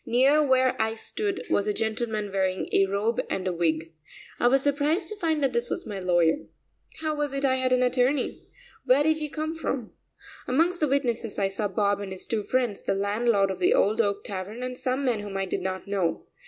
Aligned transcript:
Near 0.03 0.43
where 0.43 0.75
I 0.81 0.95
stood 0.95 1.43
was 1.51 1.67
a 1.67 1.75
gentleman 1.75 2.31
wearing 2.31 2.67
a 2.73 2.87
robe 2.87 3.21
and 3.29 3.47
wig. 3.55 3.93
I 4.39 4.47
was 4.47 4.63
surprised 4.63 5.09
to 5.09 5.15
find 5.15 5.43
that 5.43 5.53
this 5.53 5.69
was 5.69 5.85
my 5.85 5.99
lawyer. 5.99 6.37
How 7.01 7.13
was 7.15 7.33
it 7.33 7.45
I 7.45 7.57
had 7.57 7.71
an 7.71 7.83
attorney? 7.83 8.49
Where 8.83 9.03
did 9.03 9.19
he 9.19 9.29
come 9.29 9.53
from? 9.53 9.93
Amongst 10.47 10.79
the 10.79 10.87
witnesses, 10.87 11.37
I 11.37 11.49
saw 11.49 11.67
Bob 11.67 11.99
and 11.99 12.11
his 12.11 12.25
two 12.25 12.41
friends, 12.41 12.81
the 12.81 12.95
landlord 12.95 13.51
of 13.51 13.59
the 13.59 13.75
Old 13.75 14.01
Oak 14.01 14.23
Tavern, 14.23 14.63
and 14.63 14.75
some 14.75 15.05
men 15.05 15.19
whom 15.19 15.37
I 15.37 15.45
did 15.45 15.61
not 15.61 15.85
know. 15.87 16.25